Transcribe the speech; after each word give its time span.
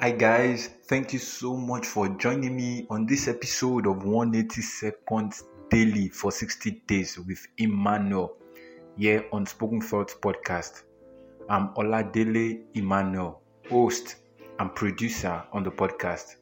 Hi, 0.00 0.10
guys. 0.10 0.68
Thank 0.86 1.12
you 1.12 1.18
so 1.18 1.56
much 1.56 1.86
for 1.86 2.08
joining 2.08 2.56
me 2.56 2.86
on 2.90 3.06
this 3.06 3.28
episode 3.28 3.86
of 3.86 4.04
180 4.04 4.60
Seconds 4.60 5.44
Daily 5.70 6.08
for 6.08 6.32
60 6.32 6.82
Days 6.86 7.18
with 7.18 7.46
Emmanuel 7.58 8.36
here 8.96 9.24
on 9.32 9.46
Spoken 9.46 9.80
Thoughts 9.80 10.14
Podcast. 10.20 10.82
I'm 11.48 11.68
Oladele 11.74 12.64
Emmanuel, 12.74 13.42
host 13.70 14.16
and 14.58 14.74
producer 14.74 15.42
on 15.52 15.62
the 15.62 15.70
podcast. 15.70 16.36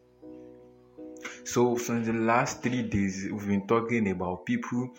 So, 1.44 1.76
since 1.76 2.06
the 2.06 2.14
last 2.14 2.62
three 2.62 2.82
days, 2.82 3.28
we've 3.30 3.46
been 3.46 3.66
talking 3.66 4.10
about 4.10 4.46
people 4.46 4.90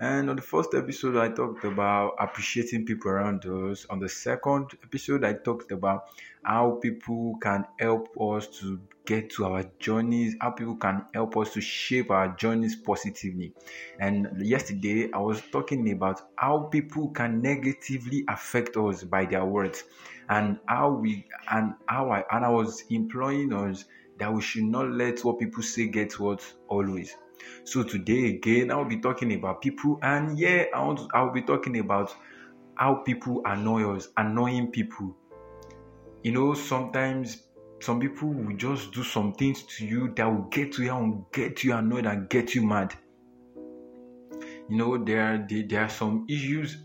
and 0.00 0.30
on 0.30 0.36
the 0.36 0.42
first 0.42 0.74
episode, 0.74 1.16
I 1.16 1.28
talked 1.28 1.64
about 1.64 2.14
appreciating 2.20 2.84
people 2.86 3.10
around 3.10 3.44
us. 3.46 3.84
On 3.90 3.98
the 3.98 4.08
second 4.08 4.70
episode, 4.84 5.24
I 5.24 5.32
talked 5.32 5.72
about 5.72 6.04
how 6.44 6.78
people 6.82 7.36
can 7.42 7.64
help 7.80 8.08
us 8.20 8.46
to 8.60 8.80
get 9.06 9.30
to 9.30 9.46
our 9.46 9.64
journeys, 9.80 10.36
how 10.40 10.50
people 10.50 10.76
can 10.76 11.04
help 11.14 11.36
us 11.36 11.52
to 11.54 11.60
shape 11.60 12.10
our 12.10 12.28
journeys 12.36 12.76
positively. 12.76 13.52
And 13.98 14.28
yesterday, 14.40 15.10
I 15.12 15.18
was 15.18 15.42
talking 15.50 15.90
about 15.90 16.20
how 16.36 16.68
people 16.70 17.08
can 17.08 17.42
negatively 17.42 18.24
affect 18.28 18.76
us 18.76 19.02
by 19.02 19.24
their 19.24 19.44
words 19.44 19.82
and 20.28 20.60
how 20.66 20.90
we 20.90 21.26
and 21.50 21.74
how 21.86 22.10
I 22.10 22.24
and 22.30 22.44
I 22.44 22.50
was 22.50 22.84
imploring 22.90 23.52
us 23.52 23.84
that 24.18 24.32
we 24.32 24.42
should 24.42 24.64
not 24.64 24.90
let 24.90 25.20
what 25.24 25.38
people 25.38 25.62
say 25.62 25.88
get 25.88 26.20
us 26.20 26.54
always. 26.68 27.16
So 27.64 27.82
today 27.82 28.36
again, 28.36 28.70
I'll 28.70 28.84
be 28.84 29.00
talking 29.00 29.34
about 29.34 29.62
people, 29.62 29.98
and 30.02 30.38
yeah, 30.38 30.64
I 30.74 30.84
want 30.84 30.98
to, 30.98 31.08
I'll 31.14 31.32
be 31.32 31.42
talking 31.42 31.78
about 31.78 32.14
how 32.76 32.96
people 32.96 33.42
annoy 33.44 33.96
us, 33.96 34.08
annoying 34.16 34.70
people. 34.70 35.16
You 36.22 36.32
know, 36.32 36.54
sometimes 36.54 37.44
some 37.80 38.00
people 38.00 38.28
will 38.28 38.56
just 38.56 38.92
do 38.92 39.02
some 39.02 39.32
things 39.34 39.62
to 39.62 39.86
you 39.86 40.12
that 40.16 40.26
will 40.26 40.48
get 40.50 40.78
you 40.78 40.94
and 40.94 41.24
get 41.32 41.62
you 41.62 41.74
annoyed 41.74 42.06
and 42.06 42.28
get 42.28 42.54
you 42.54 42.66
mad. 42.66 42.94
You 44.68 44.76
know, 44.76 44.98
there 45.02 45.46
there, 45.48 45.64
there 45.66 45.82
are 45.82 45.88
some 45.88 46.26
issues. 46.28 46.76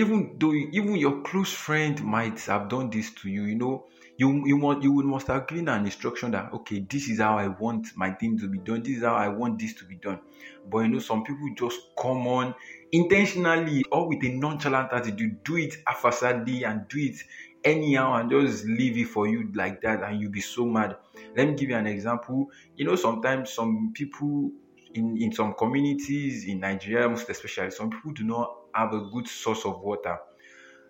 Even 0.00 0.36
though 0.38 0.52
even 0.52 0.96
your 0.96 1.22
close 1.22 1.52
friend 1.52 2.02
might 2.04 2.38
have 2.52 2.68
done 2.68 2.90
this 2.90 3.14
to 3.14 3.28
you, 3.30 3.44
you 3.44 3.54
know, 3.62 3.86
you 4.16 4.28
you 4.46 4.56
must 4.58 4.82
you 4.82 4.92
would 4.92 5.06
must 5.06 5.28
have 5.28 5.46
given 5.48 5.68
an 5.68 5.84
instruction 5.86 6.32
that 6.32 6.52
okay 6.52 6.78
this 6.88 7.08
is 7.08 7.18
how 7.18 7.36
i 7.36 7.48
want 7.48 7.86
my 7.96 8.10
thing 8.12 8.38
to 8.38 8.46
be 8.48 8.58
done 8.58 8.80
this 8.82 8.98
is 8.98 9.02
how 9.02 9.14
i 9.14 9.26
want 9.28 9.58
this 9.58 9.74
to 9.74 9.84
be 9.86 9.96
done. 9.96 10.20
But 10.64 10.78
you 10.80 10.88
know 10.88 10.98
some 11.00 11.24
people 11.24 11.48
just 11.56 11.78
come 11.98 12.26
on 12.28 12.54
intentionally 12.92 13.84
or 13.90 14.08
with 14.08 14.22
a 14.24 14.28
nonchalant 14.28 14.92
attitude 14.92 15.42
do 15.44 15.56
it 15.56 15.74
haphazardly 15.86 16.64
and 16.64 16.86
do 16.88 16.98
it 16.98 17.16
anyhow 17.62 18.14
and 18.14 18.30
just 18.30 18.64
leave 18.64 18.96
it 18.98 19.06
for 19.08 19.26
you 19.26 19.50
like 19.54 19.80
that 19.82 20.02
and 20.02 20.20
you'll 20.20 20.30
be 20.30 20.40
so 20.40 20.66
mad. 20.66 20.96
Let 21.34 21.48
me 21.48 21.54
give 21.54 21.70
you 21.70 21.76
an 21.76 21.86
example. 21.86 22.48
You 22.76 22.84
know 22.86 22.96
sometimes 22.96 23.52
some 23.52 23.92
people 23.94 24.52
in 24.94 25.16
in 25.20 25.32
some 25.32 25.54
communities 25.54 26.46
in 26.46 26.60
nigeria 26.60 27.08
most 27.08 27.28
especially 27.28 27.70
some 27.70 27.90
people 27.90 28.12
do 28.12 28.24
not 28.24 28.54
have 28.74 28.92
a 28.92 29.00
good 29.12 29.26
source 29.28 29.64
of 29.64 29.80
water 29.80 30.18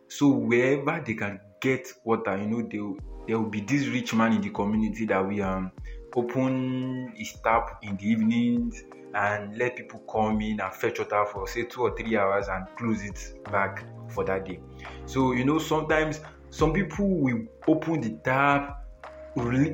so 0.09 0.29
wherever 0.29 1.03
they 1.05 1.15
can 1.15 1.41
get 1.61 1.89
water 2.05 2.37
you 2.39 2.47
know 2.47 2.97
there 3.27 3.39
will 3.39 3.49
be 3.49 3.61
this 3.61 3.87
rich 3.89 4.15
man 4.15 4.33
in 4.33 4.41
the 4.41 4.51
community 4.51 5.07
that 5.07 5.27
we 5.27 5.41
um, 5.41 5.73
open 6.15 7.13
his 7.17 7.33
tap 7.43 7.79
in 7.83 7.97
the 7.97 8.07
evenings 8.07 8.85
and 9.15 9.57
let 9.57 9.77
people 9.77 10.01
come 10.01 10.41
in 10.41 10.61
and 10.61 10.75
fetch 10.75 10.99
water 10.99 11.25
for 11.27 11.47
say 11.47 11.65
two 11.65 11.83
or 11.83 11.97
three 11.97 12.17
hours 12.17 12.49
and 12.49 12.67
close 12.77 13.03
it 13.03 13.35
back 13.51 13.85
for 14.09 14.25
that 14.25 14.45
day. 14.45 14.61
So 15.07 15.33
you 15.33 15.45
know 15.45 15.59
sometimes 15.59 16.21
some 16.51 16.73
people 16.73 17.09
will 17.09 17.43
open 17.67 18.01
the 18.01 18.11
tap 18.25 18.84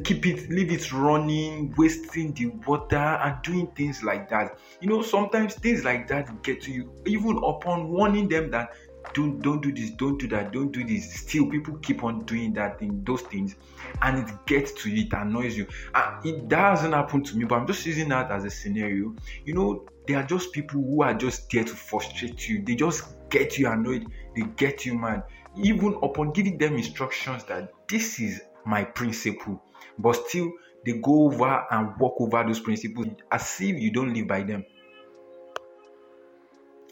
keep 0.04 0.26
it 0.26 0.48
leave 0.50 0.72
it 0.72 0.92
running 0.92 1.74
wasting 1.76 2.32
the 2.32 2.46
water 2.66 2.96
and 2.96 3.42
doing 3.42 3.66
things 3.68 4.02
like 4.02 4.28
that. 4.30 4.58
You 4.80 4.88
know 4.88 5.02
sometimes 5.02 5.54
things 5.54 5.84
like 5.84 6.08
that 6.08 6.42
get 6.42 6.62
to 6.62 6.72
you 6.72 6.92
even 7.06 7.36
upon 7.44 7.88
warning 7.88 8.28
them 8.28 8.50
that 8.52 8.72
don't 9.14 9.40
don't 9.40 9.60
do 9.62 9.72
this 9.72 9.90
don't 9.90 10.18
do 10.18 10.28
that 10.28 10.52
don't 10.52 10.72
do 10.72 10.84
this. 10.84 11.12
Still 11.12 11.46
people 11.46 11.76
keep 11.78 12.02
on 12.04 12.24
doing 12.24 12.54
that 12.54 12.78
thing 12.78 13.02
those 13.04 13.22
things 13.22 13.56
and 14.02 14.26
it 14.26 14.34
gets 14.46 14.72
to 14.82 14.90
you 14.90 15.04
it 15.04 15.12
annoys 15.12 15.58
you. 15.58 15.66
And 15.94 16.24
it 16.24 16.48
doesn't 16.48 16.92
happen 16.92 17.22
to 17.24 17.36
me 17.36 17.44
but 17.44 17.56
i'm 17.56 17.66
just 17.66 17.84
using 17.84 18.08
that 18.08 18.30
as 18.30 18.44
a 18.44 18.50
scenario. 18.50 19.14
You 19.44 19.54
know 19.54 19.86
they 20.06 20.14
are 20.14 20.24
just 20.24 20.52
people 20.52 20.82
who 20.82 21.02
are 21.02 21.14
just 21.14 21.50
there 21.50 21.64
to 21.64 21.74
frustrate 21.74 22.48
you. 22.48 22.62
They 22.62 22.74
just 22.74 23.04
get 23.28 23.58
you 23.58 23.68
annoyed. 23.68 24.06
They 24.34 24.42
get 24.56 24.86
you 24.86 24.98
mad. 24.98 25.24
Even 25.56 25.98
upon 26.02 26.32
giving 26.32 26.56
them 26.56 26.76
instructions 26.76 27.44
that 27.44 27.72
this 27.88 28.20
is 28.20 28.40
my 28.66 28.84
principle 28.84 29.62
but 29.98 30.14
still 30.16 30.50
they 30.84 30.92
go 30.92 31.26
over 31.26 31.66
and 31.70 31.98
walk 31.98 32.14
over 32.20 32.42
those 32.44 32.60
principles 32.60 33.06
as 33.30 33.60
if 33.60 33.78
you 33.80 33.90
don't 33.92 34.14
live 34.14 34.26
by 34.26 34.42
them 34.42 34.64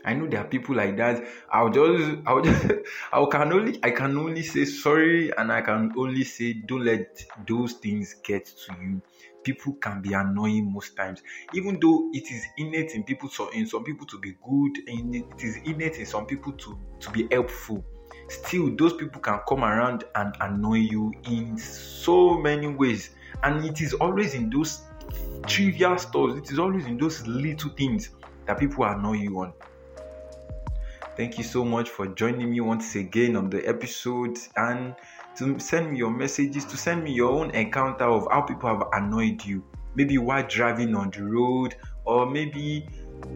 I 0.04 0.14
know 0.14 0.26
there 0.26 0.40
are 0.40 0.46
people 0.46 0.74
like 0.74 0.96
that. 0.96 1.22
I'll 1.52 1.70
just, 1.70 2.20
I'll 2.26 2.40
just, 2.40 2.64
I 3.12 3.24
can 3.30 3.52
only, 3.52 3.78
I 3.82 3.90
can 3.90 4.16
only 4.16 4.42
say 4.42 4.64
sorry, 4.64 5.36
and 5.36 5.52
I 5.52 5.60
can 5.60 5.92
only 5.96 6.24
say 6.24 6.54
don't 6.54 6.84
let 6.84 7.22
those 7.46 7.74
things 7.74 8.14
get 8.22 8.46
to 8.46 8.74
you. 8.80 9.02
People 9.44 9.74
can 9.74 10.00
be 10.00 10.12
annoying 10.12 10.72
most 10.72 10.96
times, 10.96 11.22
even 11.54 11.78
though 11.80 12.10
it 12.12 12.24
is 12.30 12.44
innate 12.56 12.92
in 12.92 13.04
people, 13.04 13.28
so 13.28 13.48
in 13.50 13.66
some 13.66 13.84
people 13.84 14.06
to 14.06 14.18
be 14.18 14.32
good, 14.42 14.88
and 14.88 15.14
it 15.14 15.42
is 15.42 15.56
innate 15.64 15.96
in 15.96 16.06
some 16.06 16.26
people 16.26 16.52
to 16.52 16.78
to 17.00 17.10
be 17.10 17.28
helpful. 17.30 17.84
Still, 18.28 18.75
those 18.77 18.93
people 18.94 19.21
can 19.21 19.41
come 19.49 19.65
around 19.65 20.05
and 20.15 20.34
annoy 20.41 20.78
you 20.78 21.12
in 21.31 21.56
so 21.59 22.39
many 22.39 22.69
ways, 22.69 23.11
and 23.43 23.65
it 23.65 23.81
is 23.81 23.94
always 23.94 24.34
in 24.34 24.50
those 24.50 24.83
trivial 25.47 25.97
stuff. 25.99 26.37
It 26.37 26.50
is 26.50 26.59
always 26.59 26.87
in 26.87 26.99
those 26.99 27.27
little 27.27 27.71
things 27.71 28.11
that 28.47 28.59
people 28.59 28.84
annoy 28.84 29.15
you 29.15 29.41
on. 29.41 29.53
Thank 31.16 31.37
you 31.37 31.43
so 31.43 31.65
much 31.65 31.89
for 31.89 32.06
joining 32.06 32.50
me 32.50 32.61
once 32.61 32.94
again 32.94 33.34
on 33.34 33.50
the 33.50 33.66
episode 33.66 34.39
and 34.56 34.95
to 35.37 35.59
send 35.59 35.93
me 35.93 35.99
your 35.99 36.10
messages, 36.10 36.65
to 36.66 36.77
send 36.77 37.03
me 37.03 37.12
your 37.12 37.31
own 37.31 37.50
encounter 37.50 38.05
of 38.05 38.28
how 38.31 38.43
people 38.43 38.69
have 38.69 38.87
annoyed 38.93 39.45
you. 39.45 39.65
Maybe 39.97 40.19
while 40.19 40.47
driving 40.47 40.95
on 40.95 41.10
the 41.10 41.25
road, 41.25 41.75
or 42.05 42.31
maybe 42.31 42.89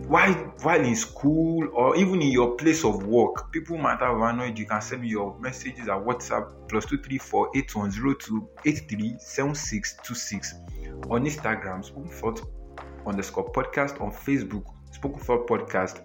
while 0.06 0.32
while 0.62 0.84
in 0.84 0.96
school, 0.96 1.68
or 1.72 1.96
even 1.96 2.20
in 2.22 2.30
your 2.30 2.56
place 2.56 2.84
of 2.84 3.06
work. 3.06 3.52
People 3.52 3.78
might 3.78 4.00
have 4.00 4.20
annoyed 4.20 4.58
you. 4.58 4.66
Can 4.66 4.80
send 4.80 5.02
me 5.02 5.08
your 5.08 5.38
messages 5.38 5.88
at 5.88 5.96
WhatsApp 5.96 6.68
plus 6.68 6.84
two 6.86 6.98
three 6.98 7.18
four 7.18 7.50
eight 7.54 7.74
one 7.74 7.90
zero 7.90 8.14
two 8.14 8.48
eight 8.64 8.88
three 8.88 9.16
seven 9.18 9.54
six 9.54 9.96
two 10.02 10.14
six 10.14 10.54
on 11.10 11.24
Instagram, 11.24 11.84
Spoken 11.84 12.10
Thought 12.10 12.42
underscore 13.06 13.52
podcast 13.52 14.00
on 14.00 14.12
Facebook, 14.12 14.64
Spoken 14.92 15.18
Thought 15.20 15.46
Podcast 15.48 16.02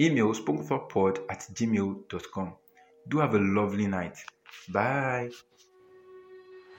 Email 0.00 0.32
spokenthoughpod 0.32 1.20
at 1.30 1.46
gmail.com. 1.54 2.54
Do 3.08 3.18
have 3.18 3.34
a 3.34 3.38
lovely 3.38 3.86
night. 3.86 4.18
Bye. 4.68 5.30